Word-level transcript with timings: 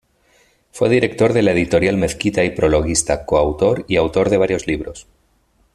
Fue 0.71 0.89
director 0.89 1.31
de 1.31 1.43
la 1.43 1.51
Editorial 1.51 1.95
Mezquita 1.95 2.43
y 2.43 2.49
prologuista, 2.49 3.23
coautor 3.27 3.85
y 3.87 3.97
autor 3.97 4.31
de 4.31 4.37
varios 4.37 4.65
libros. 4.65 5.05